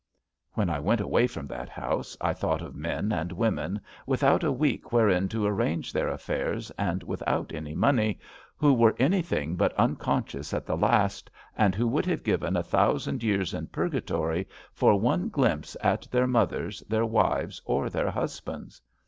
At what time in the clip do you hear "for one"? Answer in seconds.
14.73-15.29